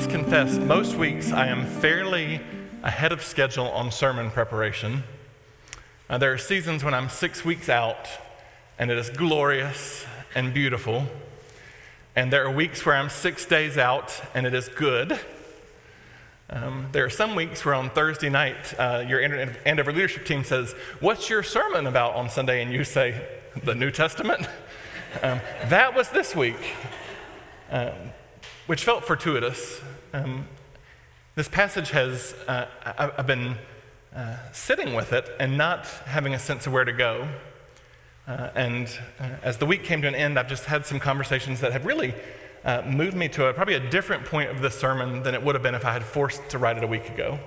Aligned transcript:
Confess, 0.00 0.56
most 0.56 0.96
weeks 0.96 1.32
I 1.32 1.48
am 1.48 1.66
fairly 1.66 2.40
ahead 2.82 3.12
of 3.12 3.22
schedule 3.22 3.66
on 3.68 3.90
sermon 3.90 4.30
preparation. 4.30 5.02
Uh, 6.08 6.16
there 6.16 6.32
are 6.32 6.38
seasons 6.38 6.82
when 6.82 6.94
I'm 6.94 7.10
six 7.10 7.44
weeks 7.44 7.68
out 7.68 8.08
and 8.78 8.90
it 8.90 8.96
is 8.96 9.10
glorious 9.10 10.06
and 10.34 10.54
beautiful. 10.54 11.08
And 12.16 12.32
there 12.32 12.42
are 12.42 12.50
weeks 12.50 12.86
where 12.86 12.96
I'm 12.96 13.10
six 13.10 13.44
days 13.44 13.76
out 13.76 14.18
and 14.34 14.46
it 14.46 14.54
is 14.54 14.68
good. 14.70 15.20
Um, 16.48 16.86
there 16.92 17.04
are 17.04 17.10
some 17.10 17.34
weeks 17.34 17.62
where 17.62 17.74
on 17.74 17.90
Thursday 17.90 18.30
night, 18.30 18.74
uh, 18.78 19.04
your 19.06 19.20
Andover 19.66 19.92
leadership 19.92 20.24
team 20.24 20.42
says, 20.42 20.74
What's 21.00 21.28
your 21.28 21.42
sermon 21.42 21.86
about 21.86 22.14
on 22.14 22.30
Sunday? 22.30 22.62
And 22.62 22.72
you 22.72 22.84
say, 22.84 23.26
The 23.62 23.74
New 23.74 23.90
Testament. 23.90 24.48
um, 25.22 25.40
that 25.66 25.94
was 25.94 26.08
this 26.08 26.34
week, 26.34 26.56
um, 27.70 27.92
which 28.66 28.84
felt 28.84 29.04
fortuitous. 29.04 29.80
Um, 30.12 30.46
this 31.34 31.48
passage 31.48 31.90
has, 31.90 32.34
uh, 32.46 32.66
I've 32.84 33.26
been 33.26 33.56
uh, 34.14 34.36
sitting 34.52 34.94
with 34.94 35.12
it 35.12 35.30
and 35.40 35.56
not 35.56 35.86
having 36.04 36.34
a 36.34 36.38
sense 36.38 36.66
of 36.66 36.72
where 36.72 36.84
to 36.84 36.92
go. 36.92 37.26
Uh, 38.28 38.50
and 38.54 38.86
uh, 39.18 39.28
as 39.42 39.56
the 39.56 39.66
week 39.66 39.82
came 39.82 40.02
to 40.02 40.08
an 40.08 40.14
end, 40.14 40.38
I've 40.38 40.48
just 40.48 40.66
had 40.66 40.86
some 40.86 41.00
conversations 41.00 41.60
that 41.60 41.72
have 41.72 41.86
really 41.86 42.14
uh, 42.64 42.82
moved 42.86 43.16
me 43.16 43.28
to 43.30 43.46
a, 43.46 43.54
probably 43.54 43.74
a 43.74 43.90
different 43.90 44.26
point 44.26 44.50
of 44.50 44.60
this 44.60 44.78
sermon 44.78 45.22
than 45.22 45.34
it 45.34 45.42
would 45.42 45.54
have 45.54 45.62
been 45.62 45.74
if 45.74 45.84
I 45.84 45.92
had 45.92 46.04
forced 46.04 46.48
to 46.50 46.58
write 46.58 46.76
it 46.76 46.84
a 46.84 46.86
week 46.86 47.08
ago. 47.08 47.40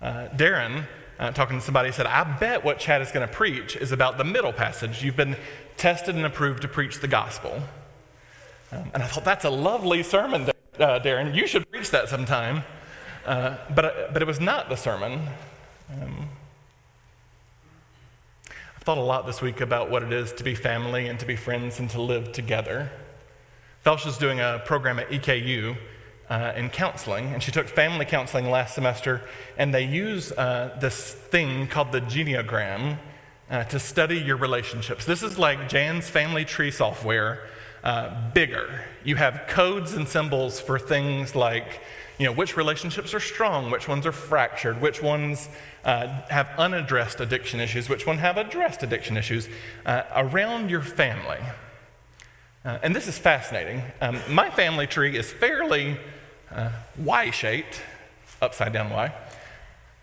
Uh, 0.00 0.28
Darren, 0.36 0.84
talking 1.32 1.58
to 1.58 1.64
somebody, 1.64 1.90
said, 1.90 2.06
I 2.06 2.24
bet 2.38 2.62
what 2.62 2.78
Chad 2.78 3.00
is 3.00 3.10
going 3.10 3.26
to 3.26 3.32
preach 3.32 3.74
is 3.74 3.90
about 3.90 4.18
the 4.18 4.24
middle 4.24 4.52
passage. 4.52 5.02
You've 5.02 5.16
been 5.16 5.36
tested 5.78 6.14
and 6.14 6.26
approved 6.26 6.62
to 6.62 6.68
preach 6.68 7.00
the 7.00 7.08
gospel. 7.08 7.62
Um, 8.74 8.90
and 8.94 9.02
I 9.02 9.06
thought, 9.06 9.24
that's 9.24 9.44
a 9.44 9.50
lovely 9.50 10.02
sermon 10.02 10.46
uh, 10.78 11.00
Darren, 11.00 11.34
you 11.34 11.46
should 11.46 11.70
preach 11.70 11.90
that 11.90 12.08
sometime. 12.08 12.64
Uh, 13.24 13.56
but, 13.74 13.84
uh, 13.84 13.92
but 14.12 14.22
it 14.22 14.26
was 14.26 14.40
not 14.40 14.68
the 14.68 14.76
sermon. 14.76 15.20
Um, 15.90 16.28
I've 18.76 18.82
thought 18.82 18.98
a 18.98 19.02
lot 19.02 19.26
this 19.26 19.40
week 19.40 19.60
about 19.60 19.90
what 19.90 20.02
it 20.02 20.12
is 20.12 20.32
to 20.34 20.44
be 20.44 20.54
family 20.54 21.06
and 21.06 21.18
to 21.20 21.26
be 21.26 21.36
friends 21.36 21.78
and 21.78 21.88
to 21.90 22.02
live 22.02 22.32
together. 22.32 22.90
Felsha's 23.84 24.18
doing 24.18 24.40
a 24.40 24.62
program 24.64 24.98
at 24.98 25.08
EKU 25.10 25.76
uh, 26.28 26.52
in 26.56 26.70
counseling, 26.70 27.32
and 27.32 27.42
she 27.42 27.52
took 27.52 27.68
family 27.68 28.04
counseling 28.04 28.50
last 28.50 28.74
semester, 28.74 29.22
and 29.56 29.72
they 29.72 29.84
use 29.84 30.32
uh, 30.32 30.76
this 30.80 31.12
thing 31.12 31.66
called 31.66 31.92
the 31.92 32.00
genogram 32.00 32.98
uh, 33.50 33.64
to 33.64 33.78
study 33.78 34.18
your 34.18 34.36
relationships. 34.36 35.04
This 35.04 35.22
is 35.22 35.38
like 35.38 35.68
Jan's 35.68 36.08
family 36.08 36.44
tree 36.44 36.70
software 36.70 37.42
uh, 37.84 38.30
bigger. 38.32 38.82
You 39.04 39.16
have 39.16 39.44
codes 39.46 39.92
and 39.92 40.08
symbols 40.08 40.58
for 40.58 40.78
things 40.78 41.36
like, 41.36 41.82
you 42.18 42.26
know, 42.26 42.32
which 42.32 42.56
relationships 42.56 43.12
are 43.12 43.20
strong, 43.20 43.70
which 43.70 43.86
ones 43.86 44.06
are 44.06 44.12
fractured, 44.12 44.80
which 44.80 45.02
ones 45.02 45.48
uh, 45.84 46.06
have 46.30 46.48
unaddressed 46.56 47.20
addiction 47.20 47.60
issues, 47.60 47.88
which 47.88 48.06
ones 48.06 48.20
have 48.20 48.38
addressed 48.38 48.82
addiction 48.82 49.16
issues 49.18 49.48
uh, 49.84 50.02
around 50.16 50.70
your 50.70 50.80
family. 50.80 51.38
Uh, 52.64 52.78
and 52.82 52.96
this 52.96 53.06
is 53.06 53.18
fascinating. 53.18 53.82
Um, 54.00 54.18
my 54.30 54.48
family 54.48 54.86
tree 54.86 55.16
is 55.18 55.30
fairly 55.30 55.98
uh, 56.50 56.70
Y 56.96 57.30
shaped, 57.30 57.82
upside 58.40 58.72
down 58.72 58.88
Y. 58.90 59.12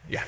Yeah. 0.07 0.23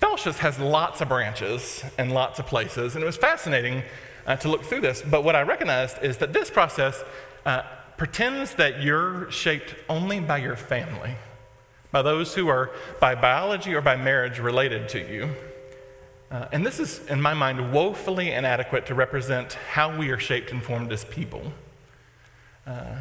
Fellowships 0.00 0.38
has 0.38 0.58
lots 0.58 1.02
of 1.02 1.08
branches 1.08 1.84
and 1.98 2.12
lots 2.12 2.38
of 2.38 2.46
places, 2.46 2.94
and 2.94 3.02
it 3.02 3.06
was 3.06 3.18
fascinating 3.18 3.82
uh, 4.26 4.36
to 4.36 4.48
look 4.48 4.64
through 4.64 4.80
this. 4.80 5.02
But 5.02 5.24
what 5.24 5.36
I 5.36 5.42
recognized 5.42 6.02
is 6.02 6.18
that 6.18 6.32
this 6.32 6.50
process 6.50 7.02
uh, 7.44 7.62
pretends 7.96 8.54
that 8.56 8.82
you're 8.82 9.30
shaped 9.30 9.74
only 9.88 10.20
by 10.20 10.38
your 10.38 10.56
family, 10.56 11.14
by 11.92 12.02
those 12.02 12.34
who 12.34 12.48
are 12.48 12.70
by 13.00 13.14
biology 13.14 13.74
or 13.74 13.80
by 13.80 13.96
marriage 13.96 14.38
related 14.38 14.88
to 14.90 14.98
you. 14.98 15.30
Uh, 16.30 16.48
and 16.52 16.66
this 16.66 16.80
is, 16.80 17.06
in 17.06 17.22
my 17.22 17.34
mind, 17.34 17.72
woefully 17.72 18.32
inadequate 18.32 18.86
to 18.86 18.94
represent 18.94 19.52
how 19.52 19.96
we 19.96 20.10
are 20.10 20.18
shaped 20.18 20.50
and 20.50 20.62
formed 20.62 20.92
as 20.92 21.04
people. 21.04 21.52
Uh, 22.66 22.96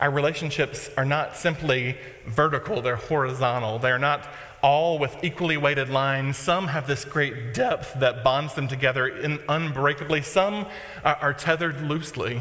our 0.00 0.10
relationships 0.10 0.88
are 0.96 1.04
not 1.04 1.36
simply 1.36 1.96
vertical, 2.26 2.80
they're 2.80 2.96
horizontal. 2.96 3.78
They're 3.78 3.98
not 3.98 4.26
all 4.62 4.98
with 4.98 5.16
equally 5.22 5.56
weighted 5.56 5.88
lines. 5.88 6.36
Some 6.36 6.68
have 6.68 6.86
this 6.86 7.04
great 7.04 7.52
depth 7.52 7.98
that 8.00 8.22
bonds 8.22 8.54
them 8.54 8.68
together 8.68 9.06
in 9.08 9.40
unbreakably. 9.48 10.22
Some 10.22 10.66
are, 11.04 11.16
are 11.16 11.34
tethered 11.34 11.82
loosely. 11.82 12.40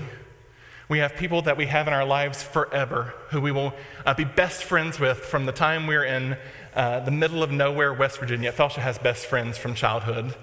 We 0.88 1.00
have 1.00 1.16
people 1.16 1.42
that 1.44 1.58
we 1.58 1.68
have 1.68 1.88
in 1.88 1.94
our 1.94 2.06
lives 2.06 2.44
forever 2.44 3.14
who 3.30 3.42
we 3.42 3.52
will 3.52 3.74
uh, 4.06 4.14
be 4.14 4.26
best 4.26 4.64
friends 4.64 5.00
with 5.00 5.20
from 5.20 5.46
the 5.46 5.52
time 5.52 5.88
we're 5.88 6.04
in 6.04 6.38
uh, 6.76 7.00
the 7.00 7.12
middle 7.12 7.44
of 7.44 7.52
nowhere, 7.52 7.94
West 7.94 8.20
Virginia. 8.20 8.52
Felsha 8.52 8.80
has 8.80 9.00
best 9.00 9.26
friends 9.26 9.58
from 9.58 9.74
childhood. 9.74 10.36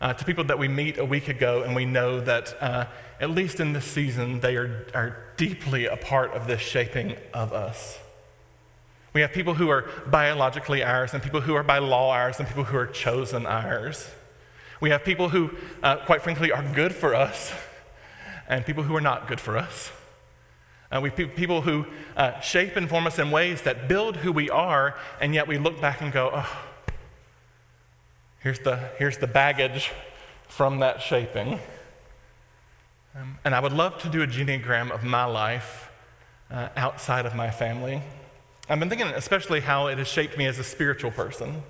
Uh, 0.00 0.12
to 0.12 0.24
people 0.24 0.42
that 0.42 0.58
we 0.58 0.66
meet 0.66 0.98
a 0.98 1.04
week 1.04 1.28
ago, 1.28 1.62
and 1.62 1.76
we 1.76 1.84
know 1.84 2.20
that, 2.20 2.60
uh, 2.60 2.86
at 3.20 3.30
least 3.30 3.60
in 3.60 3.72
this 3.72 3.84
season, 3.84 4.40
they 4.40 4.56
are, 4.56 4.84
are 4.92 5.16
deeply 5.36 5.86
a 5.86 5.96
part 5.96 6.32
of 6.32 6.48
this 6.48 6.60
shaping 6.60 7.14
of 7.32 7.52
us. 7.52 8.00
We 9.12 9.20
have 9.20 9.32
people 9.32 9.54
who 9.54 9.68
are 9.68 9.88
biologically 10.06 10.82
ours, 10.82 11.12
and 11.12 11.22
people 11.22 11.42
who 11.42 11.54
are 11.54 11.62
by 11.62 11.78
law 11.78 12.12
ours, 12.12 12.38
and 12.38 12.48
people 12.48 12.64
who 12.64 12.76
are 12.76 12.86
chosen 12.86 13.46
ours. 13.46 14.08
We 14.80 14.90
have 14.90 15.04
people 15.04 15.28
who, 15.28 15.50
uh, 15.82 15.96
quite 16.06 16.22
frankly, 16.22 16.50
are 16.50 16.64
good 16.74 16.94
for 16.94 17.14
us, 17.14 17.52
and 18.48 18.64
people 18.64 18.84
who 18.84 18.96
are 18.96 19.00
not 19.00 19.28
good 19.28 19.40
for 19.40 19.56
us. 19.58 19.92
Uh, 20.90 21.00
we 21.00 21.10
have 21.10 21.36
people 21.36 21.62
who 21.62 21.86
uh, 22.16 22.40
shape 22.40 22.76
and 22.76 22.88
form 22.88 23.06
us 23.06 23.18
in 23.18 23.30
ways 23.30 23.62
that 23.62 23.88
build 23.88 24.16
who 24.16 24.32
we 24.32 24.50
are, 24.50 24.96
and 25.20 25.34
yet 25.34 25.46
we 25.46 25.58
look 25.58 25.80
back 25.80 26.00
and 26.00 26.12
go, 26.12 26.30
oh, 26.34 26.62
here's 28.40 28.58
the, 28.60 28.76
here's 28.98 29.18
the 29.18 29.26
baggage 29.26 29.92
from 30.48 30.80
that 30.80 31.00
shaping. 31.00 31.58
Um, 33.14 33.38
and 33.44 33.54
I 33.54 33.60
would 33.60 33.72
love 33.72 33.98
to 34.02 34.08
do 34.08 34.22
a 34.22 34.26
genogram 34.26 34.90
of 34.90 35.04
my 35.04 35.24
life 35.24 35.90
uh, 36.50 36.68
outside 36.76 37.24
of 37.24 37.34
my 37.34 37.50
family. 37.50 38.02
I've 38.68 38.78
been 38.78 38.88
thinking 38.88 39.08
especially 39.08 39.60
how 39.60 39.88
it 39.88 39.98
has 39.98 40.08
shaped 40.08 40.38
me 40.38 40.46
as 40.46 40.58
a 40.58 40.64
spiritual 40.64 41.10
person. 41.10 41.62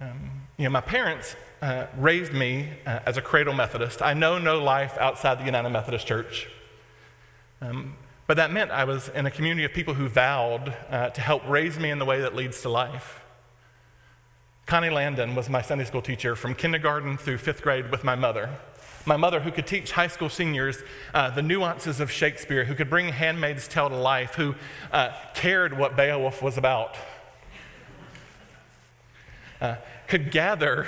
Um, 0.00 0.30
you 0.56 0.64
know, 0.64 0.70
my 0.70 0.80
parents 0.80 1.36
uh, 1.62 1.86
raised 1.96 2.32
me 2.32 2.70
uh, 2.86 3.00
as 3.06 3.16
a 3.16 3.22
cradle 3.22 3.54
Methodist. 3.54 4.02
I 4.02 4.14
know 4.14 4.38
no 4.38 4.62
life 4.62 4.96
outside 4.98 5.38
the 5.38 5.44
United 5.44 5.70
Methodist 5.70 6.06
Church. 6.06 6.48
Um, 7.60 7.94
but 8.26 8.36
that 8.36 8.52
meant 8.52 8.70
I 8.70 8.84
was 8.84 9.08
in 9.08 9.26
a 9.26 9.30
community 9.30 9.64
of 9.64 9.72
people 9.72 9.94
who 9.94 10.08
vowed 10.08 10.74
uh, 10.90 11.10
to 11.10 11.20
help 11.20 11.48
raise 11.48 11.78
me 11.78 11.90
in 11.90 11.98
the 11.98 12.04
way 12.04 12.20
that 12.20 12.34
leads 12.34 12.60
to 12.62 12.68
life. 12.68 13.20
Connie 14.68 14.90
Landon 14.90 15.34
was 15.34 15.48
my 15.48 15.62
Sunday 15.62 15.86
school 15.86 16.02
teacher 16.02 16.36
from 16.36 16.54
kindergarten 16.54 17.16
through 17.16 17.38
fifth 17.38 17.62
grade 17.62 17.90
with 17.90 18.04
my 18.04 18.14
mother 18.14 18.50
my 19.06 19.16
mother, 19.16 19.40
who 19.40 19.50
could 19.50 19.66
teach 19.66 19.92
high 19.92 20.08
school 20.08 20.28
seniors 20.28 20.82
uh, 21.14 21.30
the 21.30 21.40
nuances 21.40 21.98
of 21.98 22.10
Shakespeare, 22.10 22.66
who 22.66 22.74
could 22.74 22.90
bring 22.90 23.08
Handmaid's 23.08 23.66
Tale 23.66 23.88
to 23.88 23.96
life, 23.96 24.34
who 24.34 24.54
uh, 24.92 25.12
cared 25.34 25.78
what 25.78 25.96
Beowulf 25.96 26.42
was 26.42 26.58
about, 26.58 26.94
uh, 29.62 29.76
could 30.08 30.30
gather 30.30 30.86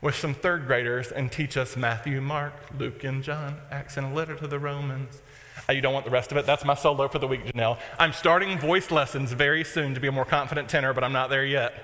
with 0.00 0.14
some 0.14 0.32
third 0.32 0.66
graders 0.66 1.12
and 1.12 1.30
teach 1.30 1.58
us 1.58 1.76
Matthew, 1.76 2.22
Mark, 2.22 2.54
Luke, 2.78 3.04
and 3.04 3.22
John, 3.22 3.58
Acts, 3.70 3.98
and 3.98 4.06
a 4.06 4.14
letter 4.14 4.34
to 4.36 4.46
the 4.46 4.58
Romans. 4.58 5.20
Uh, 5.68 5.74
you 5.74 5.82
don't 5.82 5.92
want 5.92 6.06
the 6.06 6.10
rest 6.10 6.32
of 6.32 6.38
it. 6.38 6.46
That's 6.46 6.64
my 6.64 6.74
solo 6.74 7.08
for 7.08 7.18
the 7.18 7.28
week, 7.28 7.44
Janelle. 7.44 7.78
I'm 7.98 8.14
starting 8.14 8.58
voice 8.58 8.90
lessons 8.90 9.32
very 9.32 9.64
soon 9.64 9.92
to 9.92 10.00
be 10.00 10.08
a 10.08 10.12
more 10.12 10.24
confident 10.24 10.70
tenor, 10.70 10.94
but 10.94 11.04
I'm 11.04 11.12
not 11.12 11.28
there 11.28 11.44
yet. 11.44 11.74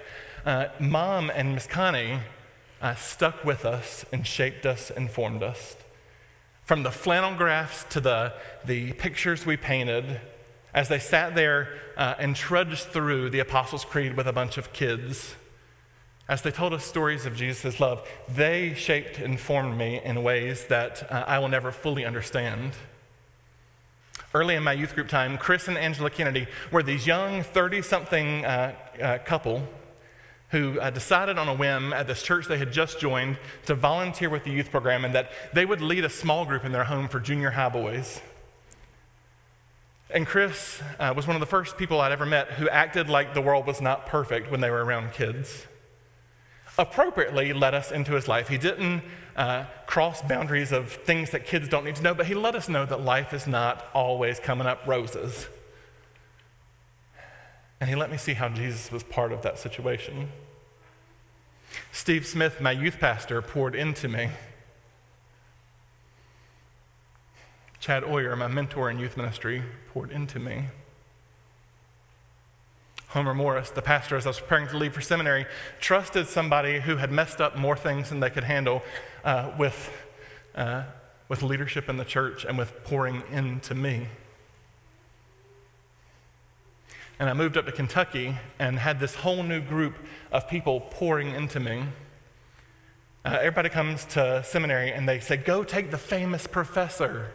Uh, 0.44 0.68
Mom 0.78 1.30
and 1.30 1.54
Miss 1.54 1.66
Connie 1.66 2.18
uh, 2.82 2.94
stuck 2.96 3.46
with 3.46 3.64
us 3.64 4.04
and 4.12 4.26
shaped 4.26 4.66
us 4.66 4.90
and 4.90 5.10
formed 5.10 5.42
us. 5.42 5.74
From 6.64 6.82
the 6.82 6.90
flannel 6.90 7.34
graphs 7.34 7.84
to 7.84 8.00
the, 8.00 8.34
the 8.62 8.92
pictures 8.92 9.46
we 9.46 9.56
painted, 9.56 10.20
as 10.74 10.88
they 10.88 10.98
sat 10.98 11.34
there 11.34 11.70
uh, 11.96 12.16
and 12.18 12.36
trudged 12.36 12.88
through 12.88 13.30
the 13.30 13.38
Apostles' 13.38 13.86
Creed 13.86 14.18
with 14.18 14.26
a 14.26 14.34
bunch 14.34 14.58
of 14.58 14.74
kids, 14.74 15.34
as 16.28 16.42
they 16.42 16.50
told 16.50 16.74
us 16.74 16.84
stories 16.84 17.24
of 17.24 17.34
Jesus' 17.34 17.80
love, 17.80 18.06
they 18.28 18.74
shaped 18.74 19.18
and 19.18 19.40
formed 19.40 19.78
me 19.78 19.98
in 20.04 20.22
ways 20.22 20.66
that 20.66 21.10
uh, 21.10 21.24
I 21.26 21.38
will 21.38 21.48
never 21.48 21.72
fully 21.72 22.04
understand. 22.04 22.72
early 24.34 24.56
in 24.56 24.62
my 24.62 24.74
youth 24.74 24.94
group 24.94 25.08
time, 25.08 25.38
Chris 25.38 25.68
and 25.68 25.78
Angela 25.78 26.10
Kennedy 26.10 26.48
were 26.70 26.82
these 26.82 27.06
young 27.06 27.42
30 27.42 27.80
something 27.80 28.44
uh, 28.44 28.74
uh, 29.00 29.18
couple 29.24 29.66
who 30.54 30.78
uh, 30.78 30.88
decided 30.88 31.36
on 31.36 31.48
a 31.48 31.54
whim 31.54 31.92
at 31.92 32.06
this 32.06 32.22
church 32.22 32.46
they 32.46 32.58
had 32.58 32.72
just 32.72 33.00
joined 33.00 33.36
to 33.66 33.74
volunteer 33.74 34.30
with 34.30 34.44
the 34.44 34.52
youth 34.52 34.70
program 34.70 35.04
and 35.04 35.12
that 35.12 35.32
they 35.52 35.66
would 35.66 35.80
lead 35.80 36.04
a 36.04 36.08
small 36.08 36.44
group 36.44 36.64
in 36.64 36.70
their 36.70 36.84
home 36.84 37.08
for 37.08 37.18
junior 37.18 37.50
high 37.50 37.68
boys. 37.68 38.20
And 40.10 40.24
Chris 40.28 40.80
uh, 41.00 41.12
was 41.16 41.26
one 41.26 41.34
of 41.34 41.40
the 41.40 41.46
first 41.46 41.76
people 41.76 42.00
I'd 42.00 42.12
ever 42.12 42.24
met 42.24 42.52
who 42.52 42.68
acted 42.68 43.10
like 43.10 43.34
the 43.34 43.40
world 43.40 43.66
was 43.66 43.80
not 43.80 44.06
perfect 44.06 44.48
when 44.48 44.60
they 44.60 44.70
were 44.70 44.84
around 44.84 45.12
kids. 45.12 45.66
Appropriately 46.78 47.52
led 47.52 47.74
us 47.74 47.90
into 47.90 48.12
his 48.12 48.28
life. 48.28 48.46
He 48.46 48.56
didn't 48.56 49.02
uh, 49.34 49.64
cross 49.88 50.22
boundaries 50.22 50.70
of 50.70 50.92
things 50.92 51.30
that 51.30 51.46
kids 51.46 51.68
don't 51.68 51.84
need 51.84 51.96
to 51.96 52.02
know, 52.04 52.14
but 52.14 52.26
he 52.26 52.34
let 52.34 52.54
us 52.54 52.68
know 52.68 52.86
that 52.86 53.00
life 53.00 53.34
is 53.34 53.48
not 53.48 53.86
always 53.92 54.38
coming 54.38 54.68
up 54.68 54.86
roses. 54.86 55.48
And 57.80 57.90
he 57.90 57.96
let 57.96 58.08
me 58.08 58.18
see 58.18 58.34
how 58.34 58.48
Jesus 58.48 58.92
was 58.92 59.02
part 59.02 59.32
of 59.32 59.42
that 59.42 59.58
situation. 59.58 60.28
Steve 61.92 62.26
Smith, 62.26 62.60
my 62.60 62.72
youth 62.72 62.98
pastor, 62.98 63.40
poured 63.40 63.74
into 63.74 64.08
me. 64.08 64.30
Chad 67.80 68.04
Oyer, 68.04 68.34
my 68.36 68.48
mentor 68.48 68.90
in 68.90 68.98
youth 68.98 69.16
ministry, 69.16 69.62
poured 69.92 70.10
into 70.10 70.38
me. 70.38 70.64
Homer 73.08 73.34
Morris, 73.34 73.70
the 73.70 73.82
pastor, 73.82 74.16
as 74.16 74.26
I 74.26 74.30
was 74.30 74.40
preparing 74.40 74.66
to 74.68 74.76
leave 74.76 74.92
for 74.92 75.00
seminary, 75.00 75.46
trusted 75.80 76.26
somebody 76.26 76.80
who 76.80 76.96
had 76.96 77.12
messed 77.12 77.40
up 77.40 77.56
more 77.56 77.76
things 77.76 78.08
than 78.08 78.20
they 78.20 78.30
could 78.30 78.44
handle 78.44 78.82
uh, 79.22 79.52
with, 79.58 79.92
uh, 80.56 80.82
with 81.28 81.42
leadership 81.42 81.88
in 81.88 81.96
the 81.96 82.04
church 82.04 82.44
and 82.44 82.58
with 82.58 82.82
pouring 82.84 83.22
into 83.30 83.74
me. 83.74 84.08
And 87.18 87.28
I 87.30 87.32
moved 87.32 87.56
up 87.56 87.66
to 87.66 87.72
Kentucky 87.72 88.36
and 88.58 88.78
had 88.78 88.98
this 88.98 89.14
whole 89.14 89.42
new 89.42 89.60
group 89.60 89.94
of 90.32 90.48
people 90.48 90.80
pouring 90.80 91.30
into 91.30 91.60
me. 91.60 91.84
Uh, 93.24 93.38
everybody 93.38 93.68
comes 93.68 94.04
to 94.04 94.42
seminary 94.44 94.92
and 94.92 95.08
they 95.08 95.20
say, 95.20 95.36
Go 95.36 95.64
take 95.64 95.90
the 95.90 95.98
famous 95.98 96.46
professor. 96.46 97.30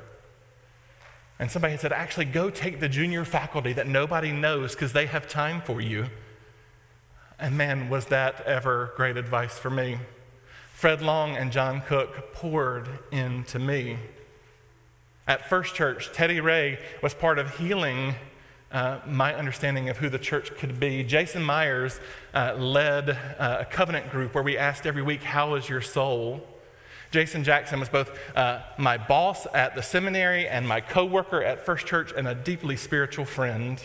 And 1.39 1.49
somebody 1.49 1.71
had 1.71 1.79
said, 1.79 1.93
actually, 1.93 2.25
go 2.25 2.49
take 2.49 2.81
the 2.81 2.89
junior 2.89 3.23
faculty 3.23 3.71
that 3.73 3.87
nobody 3.87 4.33
knows 4.33 4.75
because 4.75 4.91
they 4.91 5.05
have 5.05 5.27
time 5.27 5.61
for 5.61 5.79
you. 5.79 6.07
And 7.39 7.57
man, 7.57 7.89
was 7.89 8.07
that 8.07 8.41
ever 8.41 8.91
great 8.97 9.15
advice 9.15 9.57
for 9.57 9.69
me. 9.69 9.99
Fred 10.73 11.01
Long 11.01 11.37
and 11.37 11.51
John 11.51 11.81
Cook 11.81 12.33
poured 12.33 12.89
into 13.11 13.57
me. 13.57 13.97
At 15.25 15.47
First 15.47 15.75
Church, 15.75 16.11
Teddy 16.11 16.41
Ray 16.41 16.77
was 17.01 17.13
part 17.13 17.39
of 17.39 17.57
healing 17.57 18.15
uh, 18.71 18.99
my 19.07 19.33
understanding 19.33 19.89
of 19.89 19.97
who 19.97 20.09
the 20.09 20.19
church 20.19 20.55
could 20.57 20.79
be. 20.79 21.03
Jason 21.03 21.43
Myers 21.43 21.99
uh, 22.33 22.53
led 22.55 23.09
uh, 23.09 23.57
a 23.61 23.65
covenant 23.65 24.11
group 24.11 24.35
where 24.35 24.43
we 24.43 24.57
asked 24.57 24.85
every 24.85 25.01
week, 25.01 25.23
How 25.23 25.55
is 25.55 25.67
your 25.67 25.81
soul? 25.81 26.45
Jason 27.11 27.43
Jackson 27.43 27.79
was 27.79 27.89
both 27.89 28.11
uh, 28.35 28.59
my 28.77 28.97
boss 28.97 29.47
at 29.53 29.73
the 29.73 29.81
seminary 29.81 30.47
and 30.47 30.67
my 30.67 30.79
coworker 30.79 31.43
at 31.43 31.65
First 31.65 31.87
Church 31.87 32.13
and 32.15 32.27
a 32.27 32.35
deeply 32.35 32.75
spiritual 32.75 33.25
friend. 33.25 33.81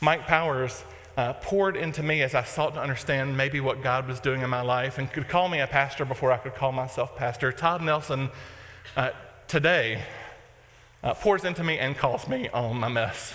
Mike 0.00 0.26
Powers 0.26 0.84
uh, 1.18 1.34
poured 1.34 1.76
into 1.76 2.02
me 2.02 2.22
as 2.22 2.34
I 2.34 2.44
sought 2.44 2.74
to 2.74 2.80
understand 2.80 3.36
maybe 3.36 3.60
what 3.60 3.82
God 3.82 4.08
was 4.08 4.20
doing 4.20 4.40
in 4.40 4.48
my 4.48 4.62
life 4.62 4.96
and 4.96 5.12
could 5.12 5.28
call 5.28 5.48
me 5.48 5.60
a 5.60 5.66
pastor 5.66 6.06
before 6.06 6.32
I 6.32 6.38
could 6.38 6.54
call 6.54 6.72
myself 6.72 7.14
pastor. 7.16 7.52
Todd 7.52 7.82
Nelson 7.82 8.30
uh, 8.96 9.10
today 9.46 10.02
uh, 11.02 11.14
pours 11.14 11.44
into 11.44 11.64
me 11.64 11.78
and 11.78 11.96
calls 11.96 12.28
me 12.28 12.48
on 12.48 12.78
my 12.78 12.88
mess. 12.88 13.34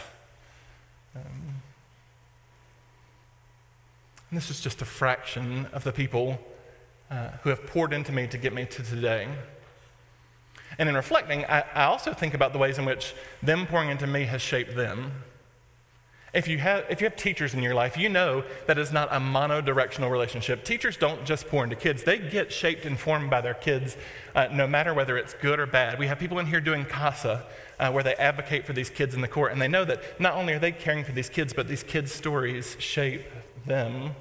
Um, 1.16 1.62
this 4.31 4.50
is 4.50 4.62
just 4.62 4.81
a 4.81 4.86
fraction 4.86 5.68
of 5.74 5.84
the 5.84 5.92
people 5.92 6.40
uh, 7.10 7.30
who 7.44 7.50
have 7.50 7.66
poured 7.66 7.94
into 7.94 8.12
me 8.12 8.28
to 8.28 8.38
get 8.38 8.54
me 8.54 8.66
to 8.66 8.84
today. 8.84 9.28
And 10.80 10.90
in 10.90 10.96
reflecting, 10.96 11.46
I, 11.46 11.64
I, 11.74 11.84
also 11.86 12.14
think 12.14 12.34
about 12.34 12.54
the 12.54 12.60
ways 12.60 12.78
in 12.78 12.86
which 12.86 13.16
them 13.42 13.66
pouring 13.66 13.90
into 13.90 14.06
me 14.06 14.25
has 14.25 14.42
shaped 14.42 14.75
them. 14.75 15.12
If 16.33 16.47
you, 16.47 16.57
have, 16.57 16.85
if 16.89 17.00
you 17.00 17.06
have 17.06 17.15
teachers 17.15 17.53
in 17.53 17.63
your 17.63 17.74
life, 17.74 17.97
you 17.97 18.09
know 18.09 18.44
that 18.65 18.77
is 18.77 18.91
not 18.91 19.07
a 19.12 19.19
monodirectional 19.19 20.12
relationship. 20.12 20.65
Teachers 20.65 20.97
don't 20.97 21.24
just 21.24 21.47
pour 21.47 21.63
into 21.63 21.75
kids, 21.75 22.03
they 22.03 22.18
get 22.18 22.51
shaped 22.51 22.85
and 22.85 23.00
formed 23.00 23.29
by 23.29 23.39
their 23.39 23.53
kids, 23.53 23.95
uh, 24.35 24.47
no 24.51 24.68
matter 24.68 24.94
whether 24.94 25.18
it's 25.18 25.33
good 25.35 25.57
or 25.57 25.65
bad. 25.65 25.97
We 25.97 26.07
have 26.07 26.19
people 26.19 26.38
in 26.39 26.47
here 26.47 26.59
doing 26.59 26.83
CASA, 26.83 27.45
uh, 27.79 27.91
where 27.91 28.03
they 28.03 28.13
advocate 28.15 28.65
for 28.65 28.74
these 28.74 28.89
kids 28.89 29.15
in 29.15 29.21
the 29.21 29.27
court, 29.27 29.53
and 29.53 29.62
they 29.62 29.69
know 29.69 29.85
that 29.85 30.19
not 30.19 30.33
only 30.33 30.53
are 30.53 30.59
they 30.59 30.74
caring 30.74 31.06
for 31.06 31.13
these 31.13 31.29
kids, 31.29 31.53
but 31.53 31.68
these 31.68 31.83
kids' 31.83 32.12
stories 32.12 32.75
shape 32.77 33.23
them. 33.65 34.12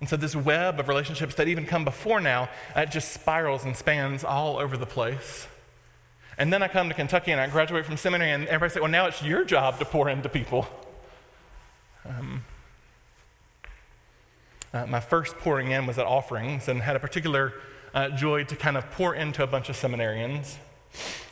And 0.00 0.08
so, 0.08 0.16
this 0.16 0.34
web 0.34 0.80
of 0.80 0.88
relationships 0.88 1.34
that 1.36 1.48
even 1.48 1.64
come 1.64 1.84
before 1.84 2.20
now, 2.20 2.48
uh, 2.74 2.86
just 2.86 3.12
spirals 3.12 3.64
and 3.64 3.76
spans 3.76 4.24
all 4.24 4.58
over 4.58 4.76
the 4.76 4.86
place. 4.86 5.46
And 6.38 6.52
then 6.52 6.62
I 6.62 6.68
come 6.68 6.88
to 6.88 6.94
Kentucky 6.94 7.32
and 7.32 7.40
I 7.40 7.48
graduate 7.48 7.84
from 7.84 7.96
seminary, 7.96 8.30
and 8.30 8.46
everybody 8.46 8.74
says, 8.74 8.82
Well, 8.82 8.90
now 8.90 9.06
it's 9.06 9.22
your 9.22 9.44
job 9.44 9.78
to 9.78 9.84
pour 9.84 10.08
into 10.08 10.28
people. 10.28 10.68
Um, 12.04 12.44
uh, 14.72 14.86
my 14.86 15.00
first 15.00 15.36
pouring 15.38 15.70
in 15.70 15.86
was 15.86 15.98
at 15.98 16.06
offerings 16.06 16.68
and 16.68 16.82
had 16.82 16.94
a 16.94 17.00
particular 17.00 17.54
uh, 17.94 18.10
joy 18.10 18.44
to 18.44 18.56
kind 18.56 18.76
of 18.76 18.90
pour 18.90 19.14
into 19.14 19.42
a 19.42 19.46
bunch 19.46 19.68
of 19.68 19.76
seminarians. 19.76 20.56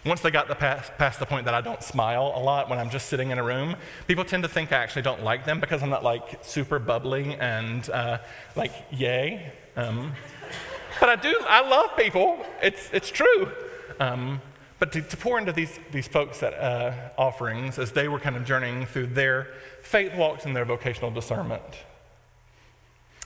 Once 0.04 0.20
they 0.20 0.30
got 0.30 0.48
the 0.48 0.54
past, 0.54 0.92
past, 0.98 1.18
the 1.18 1.26
point 1.26 1.44
that 1.44 1.54
I 1.54 1.60
don't 1.60 1.82
smile 1.82 2.32
a 2.34 2.40
lot 2.40 2.70
when 2.70 2.78
I'm 2.78 2.90
just 2.90 3.08
sitting 3.08 3.30
in 3.30 3.38
a 3.38 3.42
room, 3.42 3.76
people 4.06 4.24
tend 4.24 4.42
to 4.44 4.48
think 4.48 4.72
I 4.72 4.76
actually 4.76 5.02
don't 5.02 5.22
like 5.22 5.44
them 5.44 5.60
because 5.60 5.82
I'm 5.82 5.90
not 5.90 6.04
like 6.04 6.38
super 6.42 6.78
bubbly 6.78 7.34
and 7.34 7.88
uh, 7.90 8.19
like 8.54 8.72
yay. 8.90 9.52
Um, 9.76 10.12
but 11.00 11.08
I 11.08 11.16
do, 11.16 11.34
I 11.48 11.69
love 11.69 11.96
people. 11.96 12.38
It's, 12.62 12.88
it's 12.92 13.10
true. 13.10 13.50
Um, 13.98 14.40
but 14.78 14.93
to, 14.93 15.02
to, 15.02 15.17
pour 15.17 15.38
into 15.38 15.52
these, 15.52 15.78
these 15.90 16.06
folks 16.06 16.43
at 16.43 16.52
uh, 16.55 16.93
offerings 17.17 17.78
as 17.78 17.93
they 17.93 18.08
were 18.08 18.20
kind 18.20 18.37
of 18.37 18.44
journeying 18.44 18.84
through 18.84 19.06
their 19.06 19.49
faith 19.82 20.14
walks 20.14 20.44
and 20.44 20.55
their 20.55 20.67
vocational 20.67 21.11
discernment. 21.11 21.62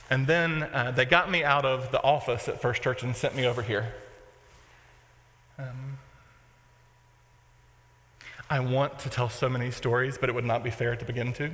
And 0.09 0.27
then 0.27 0.63
uh, 0.63 0.91
they 0.91 1.05
got 1.05 1.31
me 1.31 1.43
out 1.43 1.65
of 1.65 1.91
the 1.91 2.01
office 2.03 2.47
at 2.47 2.61
First 2.61 2.81
Church 2.81 3.03
and 3.03 3.15
sent 3.15 3.35
me 3.35 3.45
over 3.45 3.61
here. 3.61 3.93
Um, 5.57 5.97
I 8.49 8.59
want 8.59 8.99
to 8.99 9.09
tell 9.09 9.29
so 9.29 9.47
many 9.47 9.71
stories, 9.71 10.17
but 10.17 10.27
it 10.27 10.35
would 10.35 10.45
not 10.45 10.63
be 10.63 10.69
fair 10.69 10.95
to 10.95 11.05
begin 11.05 11.31
to. 11.33 11.51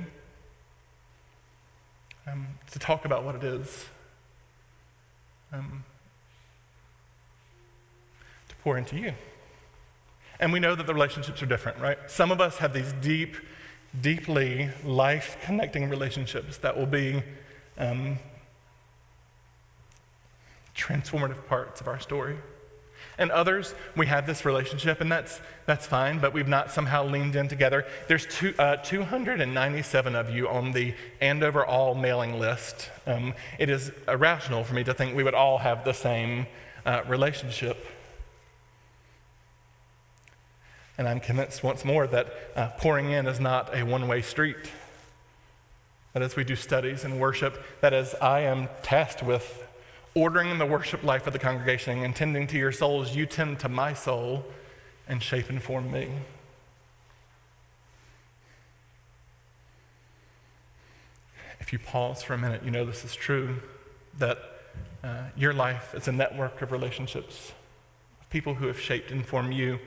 Um, 2.26 2.48
to 2.72 2.78
talk 2.78 3.04
about 3.04 3.24
what 3.24 3.36
it 3.36 3.44
is. 3.44 3.86
Um, 5.52 5.84
to 8.48 8.56
pour 8.56 8.76
into 8.76 8.96
you. 8.96 9.14
And 10.40 10.52
we 10.52 10.60
know 10.60 10.74
that 10.74 10.86
the 10.86 10.94
relationships 10.94 11.42
are 11.42 11.46
different, 11.46 11.78
right? 11.78 11.98
Some 12.06 12.30
of 12.30 12.40
us 12.40 12.58
have 12.58 12.72
these 12.72 12.92
deep, 13.00 13.36
deeply 14.00 14.70
life 14.84 15.36
connecting 15.42 15.88
relationships 15.88 16.58
that 16.58 16.76
will 16.76 16.86
be 16.86 17.22
um, 17.76 18.18
transformative 20.76 21.46
parts 21.46 21.80
of 21.80 21.88
our 21.88 21.98
story. 21.98 22.36
And 23.18 23.32
others, 23.32 23.74
we 23.96 24.06
have 24.06 24.26
this 24.26 24.44
relationship, 24.44 25.00
and 25.00 25.10
that's, 25.10 25.40
that's 25.66 25.86
fine, 25.86 26.20
but 26.20 26.32
we've 26.32 26.46
not 26.46 26.70
somehow 26.70 27.04
leaned 27.04 27.34
in 27.34 27.48
together. 27.48 27.84
There's 28.06 28.26
two, 28.26 28.54
uh, 28.60 28.76
297 28.76 30.14
of 30.14 30.30
you 30.30 30.48
on 30.48 30.70
the 30.70 30.94
Andover 31.20 31.66
All 31.66 31.96
mailing 31.96 32.38
list. 32.38 32.90
Um, 33.06 33.34
it 33.58 33.70
is 33.70 33.90
irrational 34.06 34.62
for 34.62 34.74
me 34.74 34.84
to 34.84 34.94
think 34.94 35.16
we 35.16 35.24
would 35.24 35.34
all 35.34 35.58
have 35.58 35.84
the 35.84 35.94
same 35.94 36.46
uh, 36.86 37.02
relationship. 37.08 37.84
And 40.98 41.08
I'm 41.08 41.20
convinced 41.20 41.62
once 41.62 41.84
more 41.84 42.08
that 42.08 42.34
uh, 42.56 42.68
pouring 42.78 43.12
in 43.12 43.26
is 43.26 43.38
not 43.38 43.74
a 43.74 43.84
one 43.84 44.08
way 44.08 44.20
street. 44.20 44.70
That 46.12 46.22
as 46.22 46.34
we 46.34 46.42
do 46.42 46.56
studies 46.56 47.04
and 47.04 47.20
worship, 47.20 47.62
that 47.80 47.92
as 47.92 48.16
I 48.16 48.40
am 48.40 48.68
tasked 48.82 49.22
with 49.22 49.64
ordering 50.14 50.58
the 50.58 50.66
worship 50.66 51.04
life 51.04 51.28
of 51.28 51.32
the 51.32 51.38
congregation 51.38 52.02
and 52.02 52.16
tending 52.16 52.48
to 52.48 52.58
your 52.58 52.72
souls, 52.72 53.14
you 53.14 53.24
tend 53.24 53.60
to 53.60 53.68
my 53.68 53.94
soul 53.94 54.44
and 55.06 55.22
shape 55.22 55.48
and 55.48 55.62
form 55.62 55.92
me. 55.92 56.10
If 61.60 61.72
you 61.72 61.78
pause 61.78 62.22
for 62.22 62.34
a 62.34 62.38
minute, 62.38 62.62
you 62.64 62.70
know 62.72 62.84
this 62.84 63.04
is 63.04 63.14
true 63.14 63.60
that 64.18 64.38
uh, 65.04 65.24
your 65.36 65.52
life 65.52 65.94
is 65.94 66.08
a 66.08 66.12
network 66.12 66.60
of 66.62 66.72
relationships, 66.72 67.52
of 68.20 68.28
people 68.30 68.54
who 68.54 68.66
have 68.66 68.80
shaped 68.80 69.12
and 69.12 69.24
formed 69.24 69.54
you, 69.54 69.78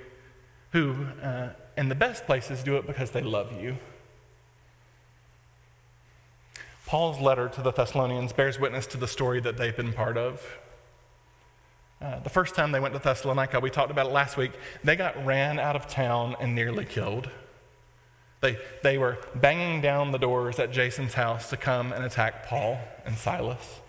who, 0.72 1.06
uh, 1.22 1.50
in 1.78 1.90
the 1.90 1.96
best 1.96 2.26
places, 2.26 2.64
do 2.64 2.78
it 2.78 2.88
because 2.88 3.12
they 3.12 3.22
love 3.22 3.62
you. 3.62 3.78
Paul's 6.86 7.20
letter 7.20 7.48
to 7.50 7.62
the 7.62 7.72
Thessalonians 7.72 8.34
bears 8.34 8.60
witness 8.60 8.86
to 8.88 8.98
the 8.98 9.08
story 9.08 9.40
that 9.42 9.58
they've 9.58 9.76
been 9.76 9.94
part 9.94 10.18
of. 10.18 10.46
Uh, 12.02 12.20
the 12.20 12.30
first 12.30 12.56
time 12.56 12.72
they 12.72 12.80
went 12.80 12.94
to 12.94 13.00
Thessalonica, 13.00 13.60
we 13.60 13.70
talked 13.70 13.92
about 13.92 14.08
it 14.08 14.12
last 14.12 14.36
week, 14.36 14.52
they 14.84 14.96
got 14.96 15.26
ran 15.26 15.60
out 15.60 15.76
of 15.76 15.88
town 15.88 16.36
and 16.40 16.56
nearly 16.56 16.84
killed. 16.84 17.30
They, 18.42 18.58
they 18.82 18.98
were 18.98 19.20
banging 19.36 19.82
down 19.82 20.12
the 20.12 20.18
doors 20.18 20.58
at 20.58 20.72
Jason's 20.72 21.14
house 21.14 21.50
to 21.52 21.58
come 21.58 21.94
and 21.94 22.04
attack 22.04 22.48
Paul 22.48 22.80
and 23.06 23.16
Silas. 23.16 23.80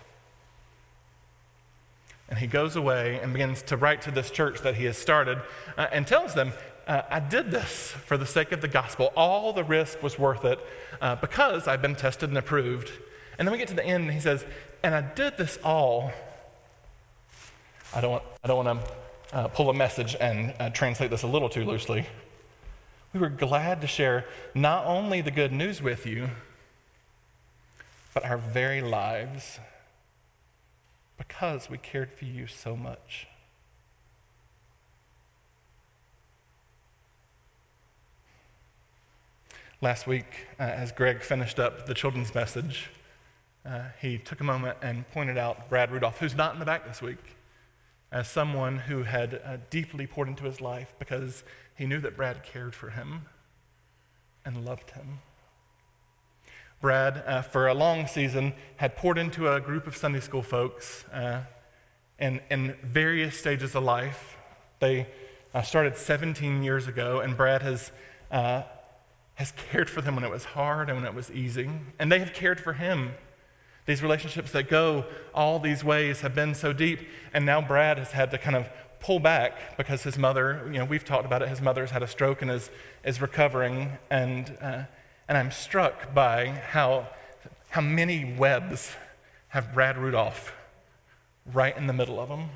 And 2.29 2.39
he 2.39 2.47
goes 2.47 2.77
away 2.77 3.19
and 3.23 3.33
begins 3.33 3.63
to 3.63 3.77
write 3.77 4.03
to 4.03 4.11
this 4.11 4.31
church 4.31 4.61
that 4.61 4.77
he 4.77 4.85
has 4.85 4.97
started 4.97 5.39
uh, 5.77 5.89
and 5.91 6.07
tells 6.07 6.35
them, 6.35 6.53
uh, 6.93 7.03
I 7.09 7.21
did 7.21 7.51
this 7.51 7.93
for 8.05 8.19
the 8.19 8.27
sake 8.27 8.53
of 8.53 8.61
the 8.61 8.69
gospel. 8.69 9.15
All 9.17 9.55
the 9.55 9.65
risk 9.65 10.03
was 10.03 10.19
worth 10.19 10.45
it 10.45 10.61
uh, 11.01 11.17
because 11.17 11.67
I've 11.67 11.81
been 11.81 11.95
tested 11.95 12.29
and 12.29 12.37
approved. 12.37 12.93
And 13.39 13.49
then 13.49 13.53
we 13.53 13.59
get 13.59 13.69
to 13.69 13.75
the 13.75 13.85
end 13.85 14.05
and 14.05 14.13
he 14.13 14.21
says, 14.21 14.45
And 14.83 14.95
I 14.95 15.01
did 15.01 15.39
this 15.39 15.59
all. 15.65 16.13
I 17.95 18.03
don't 18.03 18.11
want, 18.11 18.25
I 18.45 18.49
don't 18.49 18.67
want 18.67 18.85
to 18.85 19.37
uh, 19.37 19.49
pull 19.49 19.71
a 19.71 19.75
message 19.75 20.17
and 20.21 20.53
uh, 20.61 20.69
translate 20.69 21.11
this 21.11 21.23
a 21.23 21.27
little 21.27 21.49
too 21.49 21.65
loosely. 21.65 22.07
We 23.15 23.21
were 23.21 23.31
glad 23.31 23.81
to 23.81 23.87
share 23.87 24.27
not 24.55 24.85
only 24.85 25.23
the 25.23 25.31
good 25.31 25.51
news 25.51 25.81
with 25.81 26.05
you, 26.05 26.29
but 28.13 28.23
our 28.23 28.37
very 28.37 28.83
lives 28.83 29.61
because 31.17 31.71
we 31.71 31.79
cared 31.79 32.13
for 32.13 32.27
you 32.27 32.47
so 32.47 32.77
much. 32.77 33.29
Last 39.83 40.07
week, 40.07 40.47
uh, 40.61 40.63
as 40.63 40.93
Greg 40.93 41.23
finished 41.23 41.59
up 41.59 41.87
the 41.87 41.95
children's 41.95 42.33
message, 42.33 42.89
uh, 43.67 43.87
he 44.01 44.17
took 44.17 44.41
a 44.41 44.45
moment 44.45 44.79
and 44.81 45.11
pointed 45.11 45.37
out 45.37 45.69
Brad 45.69 45.91
Rudolph, 45.91 46.21
who's 46.21 46.37
not 46.37 46.53
in 46.53 46.61
the 46.61 46.65
back 46.65 46.87
this 46.87 47.03
week, 47.03 47.35
as 48.13 48.29
someone 48.29 48.79
who 48.79 49.03
had 49.03 49.43
uh, 49.45 49.57
deeply 49.71 50.07
poured 50.07 50.29
into 50.29 50.45
his 50.45 50.61
life 50.61 50.95
because 51.01 51.43
he 51.75 51.85
knew 51.85 51.99
that 51.99 52.17
Brad 52.17 52.45
cared 52.45 52.77
for 52.77 52.91
him 52.91 53.23
and 54.45 54.65
loved 54.65 54.93
him. 54.93 55.19
Brad, 56.81 57.25
uh, 57.27 57.43
for 57.43 57.67
a 57.67 57.75
long 57.75 58.07
season, 58.07 58.53
had 58.77 58.95
poured 58.95 59.19
into 59.19 59.53
a 59.53 59.61
group 59.61 59.89
of 59.89 59.97
Sunday 59.97 60.21
school 60.21 60.45
folks 60.45 61.05
uh, 61.13 61.41
in, 62.21 62.41
in 62.53 62.77
various 62.85 63.37
stages 63.37 63.75
of 63.75 63.83
life. 63.83 64.37
They 64.79 65.09
uh, 65.53 65.63
started 65.63 65.97
17 65.97 66.63
years 66.63 66.87
ago, 66.87 67.19
and 67.19 67.37
Brad 67.37 67.63
has 67.63 67.91
uh, 68.31 68.63
has 69.35 69.53
cared 69.53 69.89
for 69.89 70.01
them 70.01 70.15
when 70.15 70.25
it 70.25 70.31
was 70.31 70.45
hard 70.45 70.89
and 70.89 70.99
when 70.99 71.07
it 71.07 71.15
was 71.15 71.31
easy. 71.31 71.71
And 71.99 72.13
they 72.13 72.19
have 72.19 72.33
cared 72.33 72.61
for 72.61 72.75
him. 72.75 73.13
These 73.87 74.03
relationships 74.03 74.53
that 74.53 74.69
go 74.69 75.05
all 75.35 75.59
these 75.59 75.83
ways 75.83 76.21
have 76.21 76.35
been 76.35 76.55
so 76.55 76.73
deep. 76.73 77.01
And 77.33 77.45
now 77.45 77.61
Brad 77.61 77.99
has 77.99 78.13
had 78.13 78.31
to 78.31 78.39
kind 78.39 78.57
of 78.57 78.69
pull 79.01 79.19
back 79.19 79.77
because 79.77 80.05
his 80.05 80.17
mother, 80.17 80.63
you 80.67 80.79
know, 80.79 80.85
we've 80.85 81.05
talked 81.05 81.27
about 81.27 81.43
it, 81.43 81.49
his 81.49 81.61
mother's 81.61 81.91
had 81.91 82.03
a 82.03 82.07
stroke 82.07 82.43
and 82.43 82.51
is, 82.51 82.71
is 83.05 83.21
recovering. 83.21 83.93
And, 84.11 84.57
uh, 84.61 84.83
and 85.29 85.37
I'm 85.37 85.51
struck 85.51 86.15
by 86.15 86.47
how, 86.47 87.09
how 87.71 87.81
many 87.81 88.37
webs 88.39 88.93
have 89.49 89.75
Brad 89.75 89.99
Rudolph 89.99 90.55
right 91.53 91.77
in 91.77 91.87
the 91.87 91.93
middle 91.93 92.21
of 92.21 92.29
them. 92.29 92.51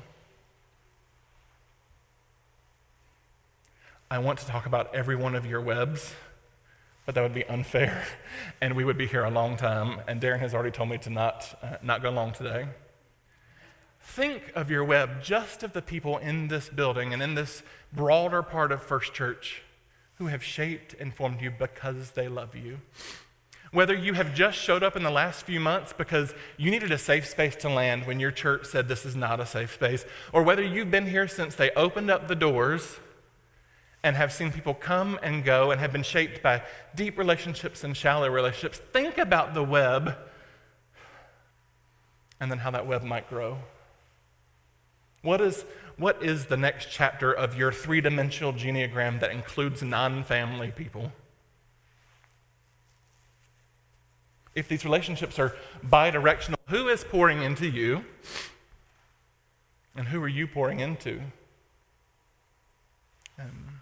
I 4.09 4.19
want 4.19 4.39
to 4.39 4.47
talk 4.47 4.65
about 4.65 4.95
every 4.95 5.17
one 5.17 5.35
of 5.35 5.45
your 5.45 5.59
webs 5.59 6.13
but 7.07 7.15
that 7.15 7.21
would 7.21 7.33
be 7.33 7.45
unfair, 7.45 8.05
and 8.61 8.75
we 8.75 8.83
would 8.83 8.97
be 8.97 9.07
here 9.07 9.23
a 9.23 9.31
long 9.31 9.55
time. 9.55 10.01
And 10.09 10.21
Darren 10.21 10.39
has 10.39 10.53
already 10.53 10.71
told 10.71 10.89
me 10.89 10.97
to 10.99 11.09
not, 11.09 11.57
uh, 11.63 11.77
not 11.81 12.03
go 12.03 12.11
long 12.11 12.33
today. 12.33 12.67
Think 14.01 14.51
of 14.55 14.69
your 14.69 14.83
web 14.83 15.23
just 15.23 15.63
of 15.63 15.71
the 15.71 15.81
people 15.81 16.17
in 16.17 16.49
this 16.49 16.67
building 16.67 17.13
and 17.13 17.23
in 17.23 17.35
this 17.35 17.63
broader 17.93 18.43
part 18.43 18.73
of 18.73 18.83
First 18.83 19.13
Church 19.13 19.63
who 20.15 20.27
have 20.27 20.43
shaped 20.43 20.95
and 20.99 21.15
formed 21.15 21.41
you 21.41 21.49
because 21.49 22.11
they 22.11 22.27
love 22.27 22.57
you. 22.57 22.79
Whether 23.71 23.93
you 23.93 24.13
have 24.13 24.33
just 24.33 24.57
showed 24.57 24.83
up 24.83 24.97
in 24.97 25.03
the 25.03 25.09
last 25.09 25.45
few 25.45 25.61
months 25.61 25.93
because 25.93 26.33
you 26.57 26.69
needed 26.71 26.91
a 26.91 26.97
safe 26.97 27.25
space 27.25 27.55
to 27.57 27.69
land 27.69 28.05
when 28.05 28.19
your 28.19 28.31
church 28.31 28.65
said 28.65 28.89
this 28.89 29.05
is 29.05 29.15
not 29.15 29.39
a 29.39 29.45
safe 29.45 29.73
space, 29.73 30.05
or 30.33 30.43
whether 30.43 30.63
you've 30.63 30.91
been 30.91 31.07
here 31.07 31.27
since 31.27 31.55
they 31.55 31.71
opened 31.71 32.11
up 32.11 32.27
the 32.27 32.35
doors 32.35 32.99
and 34.07 34.15
have 34.15 34.31
seen 34.31 34.53
people 34.53 34.73
come 34.73 35.19
and 35.21 35.43
go 35.43 35.69
and 35.69 35.81
have 35.81 35.91
been 35.91 36.01
shaped 36.01 36.41
by 36.41 36.61
deep 36.95 37.17
relationships 37.17 37.83
and 37.83 37.95
shallow 37.95 38.29
relationships. 38.29 38.79
Think 38.93 39.17
about 39.17 39.53
the 39.53 39.61
web 39.61 40.15
and 42.39 42.49
then 42.49 42.59
how 42.59 42.71
that 42.71 42.87
web 42.87 43.03
might 43.03 43.27
grow. 43.27 43.57
What 45.23 45.41
is, 45.41 45.65
what 45.97 46.23
is 46.23 46.45
the 46.45 46.55
next 46.55 46.87
chapter 46.89 47.33
of 47.33 47.57
your 47.57 47.73
three 47.73 47.99
dimensional 47.99 48.53
genogram 48.53 49.19
that 49.19 49.31
includes 49.31 49.83
non 49.83 50.23
family 50.23 50.71
people? 50.71 51.11
If 54.55 54.69
these 54.69 54.85
relationships 54.85 55.37
are 55.37 55.53
bi 55.83 56.11
directional, 56.11 56.61
who 56.69 56.87
is 56.87 57.03
pouring 57.03 57.41
into 57.41 57.67
you? 57.67 58.05
And 59.97 60.07
who 60.07 60.23
are 60.23 60.29
you 60.29 60.47
pouring 60.47 60.79
into? 60.79 61.19
Um, 63.37 63.76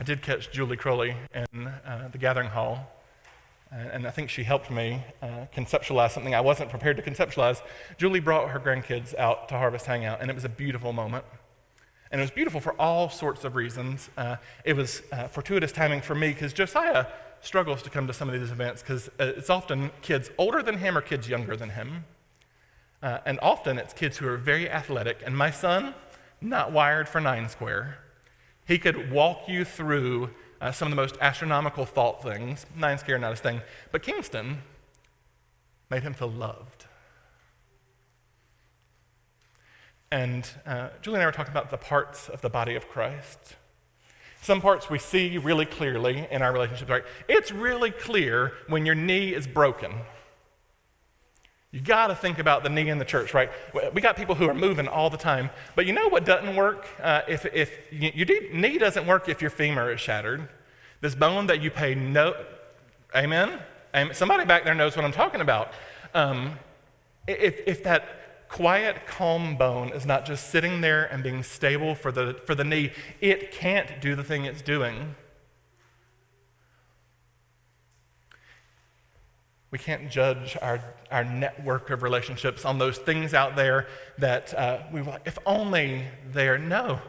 I 0.00 0.02
did 0.02 0.22
catch 0.22 0.50
Julie 0.50 0.78
Crowley 0.78 1.14
in 1.52 1.66
uh, 1.66 2.08
the 2.10 2.16
gathering 2.16 2.48
hall, 2.48 2.90
and, 3.70 3.90
and, 3.90 4.06
I 4.06 4.10
think 4.10 4.30
she 4.30 4.44
helped 4.44 4.70
me 4.70 5.04
uh, 5.20 5.44
conceptualize 5.54 6.12
something 6.12 6.34
I 6.34 6.40
wasn't 6.40 6.70
prepared 6.70 6.96
to 6.96 7.02
conceptualize. 7.02 7.60
Julie 7.98 8.20
brought 8.20 8.48
her 8.48 8.58
grandkids 8.58 9.14
out 9.18 9.50
to 9.50 9.58
Harvest 9.58 9.84
Hangout, 9.84 10.22
and 10.22 10.30
it 10.30 10.34
was 10.34 10.46
a 10.46 10.48
beautiful 10.48 10.94
moment. 10.94 11.26
And 12.10 12.18
it 12.18 12.24
was 12.24 12.30
beautiful 12.30 12.62
for 12.62 12.72
all 12.80 13.10
sorts 13.10 13.44
of 13.44 13.56
reasons. 13.56 14.08
Uh, 14.16 14.36
it 14.64 14.72
was 14.72 15.02
uh, 15.12 15.28
fortuitous 15.28 15.70
timing 15.70 16.00
for 16.00 16.14
me 16.14 16.28
because 16.28 16.54
Josiah 16.54 17.04
struggles 17.42 17.82
to 17.82 17.90
come 17.90 18.06
to 18.06 18.14
some 18.14 18.30
of 18.30 18.40
these 18.40 18.50
events 18.50 18.80
because 18.80 19.08
uh, 19.20 19.34
it's 19.36 19.50
often 19.50 19.90
kids 20.00 20.30
older 20.38 20.62
than 20.62 20.78
him 20.78 20.96
or 20.96 21.02
kids 21.02 21.28
younger 21.28 21.56
than 21.56 21.68
him. 21.68 22.06
Uh, 23.02 23.18
and 23.26 23.38
often 23.42 23.76
it's 23.76 23.92
kids 23.92 24.16
who 24.16 24.26
are 24.26 24.38
very 24.38 24.70
athletic. 24.70 25.18
And 25.26 25.36
my 25.36 25.50
son, 25.50 25.92
not 26.40 26.72
wired 26.72 27.06
for 27.06 27.20
nine 27.20 27.50
square. 27.50 27.98
He 28.70 28.78
could 28.78 29.10
walk 29.10 29.48
you 29.48 29.64
through 29.64 30.30
uh, 30.60 30.70
some 30.70 30.86
of 30.86 30.90
the 30.90 31.02
most 31.02 31.16
astronomical 31.20 31.84
thought 31.84 32.22
things. 32.22 32.66
Nine 32.76 32.98
square, 32.98 33.18
not 33.18 33.32
his 33.32 33.40
thing. 33.40 33.62
But 33.90 34.04
Kingston 34.04 34.58
made 35.90 36.04
him 36.04 36.14
feel 36.14 36.30
loved. 36.30 36.84
And 40.12 40.48
uh, 40.64 40.90
Julie 41.02 41.16
and 41.16 41.24
I 41.24 41.26
were 41.26 41.32
talking 41.32 41.50
about 41.50 41.70
the 41.70 41.78
parts 41.78 42.28
of 42.28 42.42
the 42.42 42.48
body 42.48 42.76
of 42.76 42.88
Christ. 42.88 43.56
Some 44.40 44.60
parts 44.60 44.88
we 44.88 45.00
see 45.00 45.36
really 45.36 45.66
clearly 45.66 46.28
in 46.30 46.40
our 46.40 46.52
relationships, 46.52 46.88
right? 46.88 47.04
It's 47.28 47.50
really 47.50 47.90
clear 47.90 48.52
when 48.68 48.86
your 48.86 48.94
knee 48.94 49.34
is 49.34 49.48
broken. 49.48 49.94
You 51.72 51.80
got 51.80 52.08
to 52.08 52.16
think 52.16 52.40
about 52.40 52.64
the 52.64 52.68
knee 52.68 52.88
in 52.88 52.98
the 52.98 53.04
church, 53.04 53.32
right? 53.32 53.48
We 53.94 54.00
got 54.00 54.16
people 54.16 54.34
who 54.34 54.48
are 54.48 54.54
moving 54.54 54.88
all 54.88 55.08
the 55.08 55.16
time, 55.16 55.50
but 55.76 55.86
you 55.86 55.92
know 55.92 56.08
what 56.08 56.24
doesn't 56.24 56.56
work? 56.56 56.88
Uh, 57.00 57.22
if 57.28 57.46
if 57.46 57.78
you, 57.92 58.10
your 58.12 58.52
knee 58.52 58.76
doesn't 58.76 59.06
work 59.06 59.28
if 59.28 59.40
your 59.40 59.50
femur 59.50 59.92
is 59.92 60.00
shattered, 60.00 60.48
this 61.00 61.14
bone 61.14 61.46
that 61.46 61.62
you 61.62 61.70
pay 61.70 61.94
no, 61.94 62.34
amen. 63.14 63.60
amen. 63.94 64.14
Somebody 64.14 64.44
back 64.44 64.64
there 64.64 64.74
knows 64.74 64.96
what 64.96 65.04
I'm 65.04 65.12
talking 65.12 65.40
about. 65.40 65.72
Um, 66.12 66.58
if 67.28 67.60
if 67.68 67.84
that 67.84 68.48
quiet, 68.48 69.06
calm 69.06 69.56
bone 69.56 69.90
is 69.90 70.04
not 70.04 70.26
just 70.26 70.50
sitting 70.50 70.80
there 70.80 71.04
and 71.04 71.22
being 71.22 71.44
stable 71.44 71.94
for 71.94 72.10
the 72.10 72.40
for 72.46 72.56
the 72.56 72.64
knee, 72.64 72.90
it 73.20 73.52
can't 73.52 74.00
do 74.00 74.16
the 74.16 74.24
thing 74.24 74.44
it's 74.44 74.60
doing. 74.60 75.14
We 79.70 79.78
can't 79.78 80.10
judge 80.10 80.56
our, 80.60 80.80
our 81.10 81.24
network 81.24 81.90
of 81.90 82.02
relationships 82.02 82.64
on 82.64 82.78
those 82.78 82.98
things 82.98 83.34
out 83.34 83.54
there 83.54 83.86
that 84.18 84.52
uh, 84.54 84.80
we 84.92 85.02
like, 85.02 85.22
if 85.24 85.38
only 85.46 86.04
they're. 86.32 86.58
No. 86.58 87.00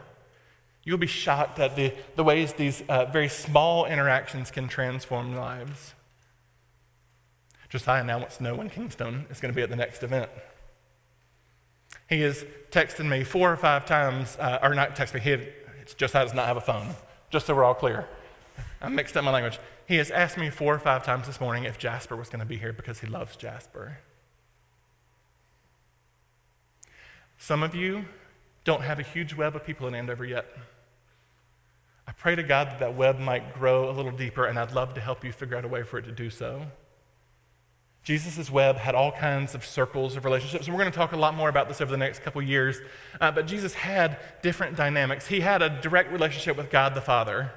You'll 0.84 0.98
be 0.98 1.08
shocked 1.08 1.60
at 1.60 1.76
the, 1.76 1.94
the 2.16 2.24
ways 2.24 2.54
these 2.54 2.84
uh, 2.88 3.06
very 3.06 3.30
small 3.30 3.86
interactions 3.86 4.52
can 4.52 4.68
transform 4.68 5.36
lives. 5.36 5.94
Josiah 7.70 8.04
now 8.04 8.20
wants 8.20 8.38
to 8.38 8.44
know 8.44 8.56
when 8.56 8.70
Kingston 8.70 9.26
is 9.30 9.40
going 9.40 9.52
to 9.52 9.56
be 9.56 9.62
at 9.62 9.70
the 9.70 9.76
next 9.76 10.04
event. 10.04 10.30
He 12.10 12.22
has 12.22 12.44
texted 12.70 13.08
me 13.08 13.24
four 13.24 13.52
or 13.52 13.56
five 13.56 13.86
times, 13.86 14.38
uh, 14.40 14.60
or 14.62 14.76
not 14.76 14.96
texted 14.96 15.16
me, 15.16 15.20
he 15.22 15.30
had, 15.30 15.54
Josiah 15.98 16.26
does 16.26 16.34
not 16.34 16.48
have 16.48 16.58
a 16.58 16.62
phone, 16.62 16.90
just 17.30 17.46
so 17.46 17.56
we're 17.56 17.64
all 17.64 17.74
clear. 17.74 18.08
I 18.82 18.90
mixed 18.90 19.16
up 19.16 19.24
my 19.24 19.32
language. 19.32 19.60
He 19.88 19.98
has 19.98 20.12
asked 20.12 20.38
me 20.38 20.50
four 20.50 20.74
or 20.74 20.80
five 20.80 21.04
times 21.04 21.28
this 21.28 21.42
morning 21.42 21.66
if 21.66 21.78
Jasper 21.78 22.16
was 22.16 22.30
going 22.30 22.40
to 22.40 22.46
be 22.46 22.58
here 22.58 22.74
because 22.74 23.00
he 23.00 23.08
loves 23.08 23.36
Jasper. 23.36 24.00
Some 27.38 27.64
of 27.64 27.74
you 27.74 28.06
don't 28.64 28.84
have 28.84 29.00
a 29.00 29.04
huge 29.04 29.34
web 29.34 29.56
of 29.56 29.66
people 29.66 29.88
in 29.88 29.96
Andover 29.96 30.26
yet. 30.26 30.46
I 32.08 32.12
pray 32.12 32.36
to 32.36 32.44
God 32.44 32.68
that 32.68 32.80
that 32.80 32.96
web 32.96 33.20
might 33.20 33.54
grow 33.54 33.90
a 33.90 33.94
little 33.94 34.12
deeper, 34.12 34.46
and 34.46 34.60
I'd 34.60 34.74
love 34.74 34.94
to 34.96 35.02
help 35.02 35.24
you 35.24 35.32
figure 35.32 35.58
out 35.58 35.66
a 35.66 35.68
way 35.68 35.84
for 35.84 35.98
it 35.98 36.04
to 36.04 36.12
do 36.12 36.30
so. 36.30 36.66
Jesus' 38.04 38.50
web 38.50 38.78
had 38.78 38.96
all 38.96 39.12
kinds 39.12 39.54
of 39.54 39.64
circles 39.66 40.16
of 40.16 40.26
relationships. 40.26 40.66
And 40.66 40.76
we're 40.76 40.82
going 40.82 40.92
to 40.92 40.98
talk 40.98 41.12
a 41.12 41.18
lot 41.18 41.36
more 41.36 41.50
about 41.50 41.68
this 41.68 41.82
over 41.82 41.92
the 41.92 41.98
next 41.98 42.24
couple 42.24 42.42
years. 42.42 42.80
Uh, 43.20 43.32
but 43.32 43.46
Jesus 43.46 43.76
had 43.76 44.18
different 44.42 44.76
dynamics. 44.76 45.28
He 45.28 45.42
had 45.42 45.62
a 45.62 45.70
direct 45.70 46.12
relationship 46.12 46.58
with 46.58 46.72
God 46.72 46.96
the 46.96 47.02
Father. 47.02 47.52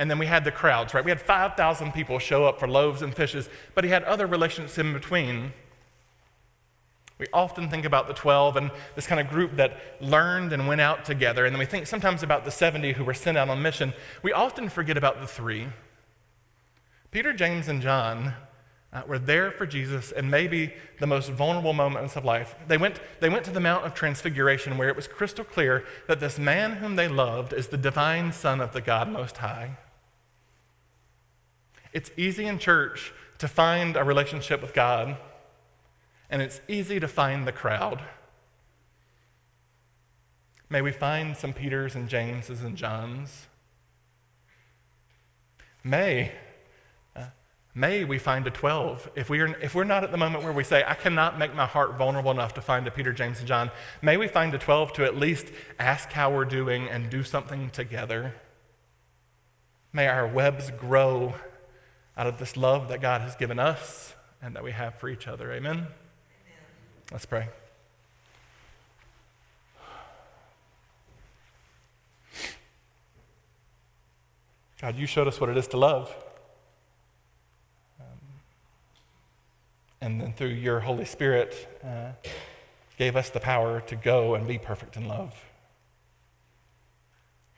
And 0.00 0.10
then 0.10 0.18
we 0.18 0.24
had 0.24 0.44
the 0.44 0.50
crowds, 0.50 0.94
right? 0.94 1.04
We 1.04 1.10
had 1.10 1.20
5,000 1.20 1.92
people 1.92 2.18
show 2.18 2.46
up 2.46 2.58
for 2.58 2.66
loaves 2.66 3.02
and 3.02 3.14
fishes, 3.14 3.50
but 3.74 3.84
he 3.84 3.90
had 3.90 4.02
other 4.04 4.26
relationships 4.26 4.78
in 4.78 4.94
between. 4.94 5.52
We 7.18 7.26
often 7.34 7.68
think 7.68 7.84
about 7.84 8.08
the 8.08 8.14
12 8.14 8.56
and 8.56 8.70
this 8.94 9.06
kind 9.06 9.20
of 9.20 9.28
group 9.28 9.56
that 9.56 9.76
learned 10.00 10.54
and 10.54 10.66
went 10.66 10.80
out 10.80 11.04
together. 11.04 11.44
And 11.44 11.54
then 11.54 11.58
we 11.58 11.66
think 11.66 11.86
sometimes 11.86 12.22
about 12.22 12.46
the 12.46 12.50
70 12.50 12.92
who 12.92 13.04
were 13.04 13.12
sent 13.12 13.36
out 13.36 13.50
on 13.50 13.60
mission. 13.60 13.92
We 14.22 14.32
often 14.32 14.70
forget 14.70 14.96
about 14.96 15.20
the 15.20 15.26
three 15.26 15.68
Peter, 17.10 17.34
James, 17.34 17.68
and 17.68 17.82
John 17.82 18.32
uh, 18.94 19.02
were 19.06 19.18
there 19.18 19.50
for 19.50 19.66
Jesus 19.66 20.12
in 20.12 20.30
maybe 20.30 20.72
the 20.98 21.06
most 21.06 21.28
vulnerable 21.28 21.74
moments 21.74 22.16
of 22.16 22.24
life. 22.24 22.54
They 22.68 22.78
went, 22.78 23.00
they 23.20 23.28
went 23.28 23.44
to 23.44 23.50
the 23.50 23.60
Mount 23.60 23.84
of 23.84 23.92
Transfiguration 23.92 24.78
where 24.78 24.88
it 24.88 24.96
was 24.96 25.06
crystal 25.06 25.44
clear 25.44 25.84
that 26.08 26.20
this 26.20 26.38
man 26.38 26.76
whom 26.76 26.96
they 26.96 27.08
loved 27.08 27.52
is 27.52 27.68
the 27.68 27.76
divine 27.76 28.32
Son 28.32 28.62
of 28.62 28.72
the 28.72 28.80
God 28.80 29.10
Most 29.10 29.36
High. 29.36 29.76
It's 31.92 32.10
easy 32.16 32.46
in 32.46 32.58
church 32.58 33.12
to 33.38 33.48
find 33.48 33.96
a 33.96 34.04
relationship 34.04 34.60
with 34.62 34.74
God, 34.74 35.16
and 36.28 36.42
it's 36.42 36.60
easy 36.68 37.00
to 37.00 37.08
find 37.08 37.46
the 37.46 37.52
crowd. 37.52 38.02
May 40.68 40.82
we 40.82 40.92
find 40.92 41.36
some 41.36 41.52
Peters 41.52 41.96
and 41.96 42.08
Jameses 42.08 42.62
and 42.62 42.76
Johns. 42.76 43.48
May 45.82 46.32
uh, 47.16 47.24
May 47.74 48.04
we 48.04 48.18
find 48.18 48.46
a 48.46 48.50
12. 48.50 49.10
If, 49.16 49.30
we 49.30 49.40
are, 49.40 49.48
if 49.58 49.74
we're 49.74 49.84
not 49.84 50.04
at 50.04 50.12
the 50.12 50.16
moment 50.16 50.44
where 50.44 50.52
we 50.52 50.62
say, 50.62 50.84
I 50.86 50.94
cannot 50.94 51.38
make 51.38 51.54
my 51.54 51.66
heart 51.66 51.96
vulnerable 51.96 52.30
enough 52.30 52.54
to 52.54 52.60
find 52.60 52.86
a 52.86 52.90
Peter, 52.90 53.12
James, 53.12 53.38
and 53.38 53.48
John, 53.48 53.70
may 54.02 54.16
we 54.16 54.28
find 54.28 54.54
a 54.54 54.58
12 54.58 54.92
to 54.94 55.04
at 55.04 55.16
least 55.16 55.46
ask 55.78 56.10
how 56.10 56.30
we're 56.30 56.44
doing 56.44 56.88
and 56.88 57.10
do 57.10 57.24
something 57.24 57.70
together. 57.70 58.34
May 59.92 60.06
our 60.06 60.26
webs 60.26 60.70
grow 60.70 61.34
out 62.20 62.26
of 62.26 62.36
this 62.36 62.54
love 62.54 62.88
that 62.88 63.00
God 63.00 63.22
has 63.22 63.34
given 63.34 63.58
us 63.58 64.14
and 64.42 64.54
that 64.54 64.62
we 64.62 64.72
have 64.72 64.94
for 64.96 65.08
each 65.08 65.26
other. 65.26 65.50
Amen? 65.52 65.76
Amen. 65.76 65.88
Let's 67.10 67.24
pray. 67.24 67.48
God, 74.82 74.96
you 74.96 75.06
showed 75.06 75.28
us 75.28 75.40
what 75.40 75.48
it 75.48 75.56
is 75.56 75.66
to 75.68 75.78
love. 75.78 76.14
and 80.02 80.20
then 80.20 80.32
through 80.34 80.48
your 80.48 80.80
Holy 80.80 81.04
Spirit, 81.06 81.80
uh, 81.82 82.12
gave 82.98 83.16
us 83.16 83.30
the 83.30 83.40
power 83.40 83.80
to 83.82 83.96
go 83.96 84.34
and 84.34 84.46
be 84.46 84.58
perfect 84.58 84.96
in 84.96 85.08
love, 85.08 85.34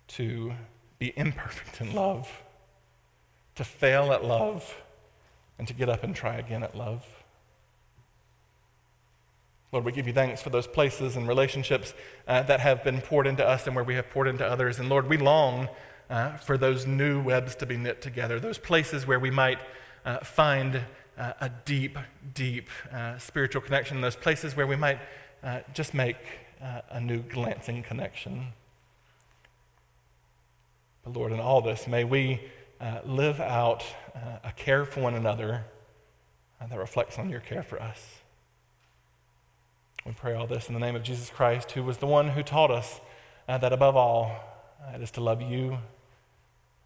to 0.09 0.53
be 1.01 1.13
imperfect 1.17 1.81
in 1.81 1.95
love, 1.95 2.29
to 3.55 3.65
fail 3.65 4.13
at 4.13 4.25
love, 4.25 4.83
and 5.59 5.69
to 5.69 5.75
get 5.75 5.89
up 5.89 6.03
and 6.03 6.15
try 6.15 6.37
again 6.37 6.63
at 6.63 6.75
love. 6.75 7.05
Lord, 9.73 9.87
we 9.87 9.93
give 9.93 10.07
you 10.07 10.13
thanks 10.13 10.43
for 10.43 10.51
those 10.51 10.67
places 10.67 11.17
and 11.17 11.27
relationships 11.27 11.95
uh, 12.29 12.43
that 12.43 12.61
have 12.61 12.85
been 12.85 13.01
poured 13.01 13.27
into 13.27 13.47
us 13.47 13.67
and 13.67 13.75
where 13.75 13.85
we 13.85 13.95
have 13.95 14.11
poured 14.11 14.29
into 14.29 14.47
others. 14.47 14.79
And 14.79 14.91
Lord, 14.91 15.09
we 15.09 15.17
long 15.17 15.69
uh, 16.11 16.37
for 16.37 16.59
those 16.59 16.87
new 16.87 17.23
webs 17.23 17.55
to 17.57 17.65
be 17.65 17.79
knit 17.79 18.03
together, 18.03 18.39
those 18.39 18.59
places 18.59 19.07
where 19.07 19.19
we 19.19 19.31
might 19.31 19.59
uh, 20.05 20.19
find 20.19 20.83
uh, 21.17 21.33
a 21.41 21.51
deep, 21.65 21.97
deep 22.35 22.69
uh, 22.93 23.17
spiritual 23.17 23.63
connection 23.63 24.01
those 24.01 24.17
places 24.17 24.57
where 24.57 24.67
we 24.67 24.77
might 24.77 24.99
uh, 25.43 25.61
just 25.73 25.95
make 25.95 26.17
a 26.91 27.01
new 27.01 27.21
glancing 27.23 27.83
connection. 27.83 28.47
But 31.03 31.15
Lord, 31.15 31.33
in 31.33 31.41
all 31.41 31.61
this, 31.61 31.89
may 31.89 32.05
we 32.05 32.41
uh, 32.83 33.01
live 33.07 33.41
out 33.41 33.85
uh, 34.15 34.39
a 34.45 34.53
care 34.53 34.85
for 34.85 35.01
one 35.01 35.15
another 35.15 35.65
that 36.69 36.79
reflects 36.79 37.19
on 37.19 37.31
your 37.31 37.41
care 37.41 37.63
for 37.63 37.81
us. 37.81 38.19
We 40.05 40.13
pray 40.13 40.35
all 40.35 40.47
this 40.47 40.69
in 40.69 40.75
the 40.75 40.81
name 40.81 40.97
of 40.97 41.03
Jesus 41.03 41.31
Christ, 41.31 41.73
who 41.73 41.83
was 41.83 41.99
the 41.99 42.07
one 42.07 42.31
who 42.31 42.43
taught 42.43 42.71
us 42.71 43.01
that 43.47 43.73
above 43.73 43.97
all, 43.97 44.37
it 44.95 45.01
is 45.01 45.11
to 45.13 45.21
love 45.21 45.41
you 45.43 45.79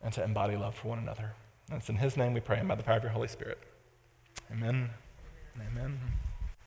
and 0.02 0.12
to 0.14 0.22
embody 0.22 0.56
love 0.56 0.74
for 0.74 0.88
one 0.88 0.98
another. 0.98 1.32
And 1.70 1.78
it's 1.78 1.88
in 1.88 1.96
his 1.96 2.16
name 2.16 2.32
we 2.32 2.40
pray, 2.40 2.58
and 2.58 2.68
by 2.68 2.74
the 2.74 2.82
power 2.82 2.96
of 2.96 3.02
your 3.02 3.12
Holy 3.12 3.28
Spirit. 3.28 3.58
Amen. 4.52 4.90
Amen. 5.56 5.98